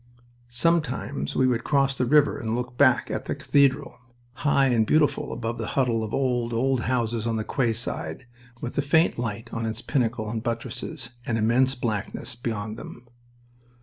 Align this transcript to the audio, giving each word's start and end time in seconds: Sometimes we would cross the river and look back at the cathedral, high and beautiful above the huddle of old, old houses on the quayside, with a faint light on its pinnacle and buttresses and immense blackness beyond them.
Sometimes 0.49 1.35
we 1.35 1.45
would 1.45 1.63
cross 1.63 1.93
the 1.95 2.07
river 2.07 2.39
and 2.39 2.55
look 2.55 2.75
back 2.75 3.11
at 3.11 3.25
the 3.25 3.35
cathedral, 3.35 3.99
high 4.33 4.65
and 4.65 4.87
beautiful 4.87 5.31
above 5.31 5.59
the 5.59 5.67
huddle 5.77 6.03
of 6.03 6.11
old, 6.11 6.53
old 6.55 6.81
houses 6.85 7.27
on 7.27 7.35
the 7.35 7.43
quayside, 7.43 8.25
with 8.59 8.75
a 8.79 8.81
faint 8.81 9.19
light 9.19 9.53
on 9.53 9.63
its 9.67 9.83
pinnacle 9.83 10.27
and 10.27 10.41
buttresses 10.41 11.11
and 11.23 11.37
immense 11.37 11.75
blackness 11.75 12.33
beyond 12.33 12.77
them. 12.77 13.09